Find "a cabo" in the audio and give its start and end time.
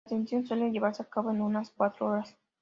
1.03-1.29